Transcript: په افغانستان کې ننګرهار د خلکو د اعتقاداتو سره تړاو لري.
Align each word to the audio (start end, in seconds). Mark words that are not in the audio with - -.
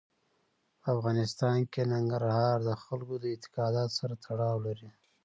په 0.81 0.87
افغانستان 0.97 1.57
کې 1.71 1.81
ننګرهار 1.91 2.57
د 2.67 2.69
خلکو 2.83 3.15
د 3.19 3.25
اعتقاداتو 3.33 3.97
سره 3.99 4.13
تړاو 4.25 4.57
لري. 4.65 4.89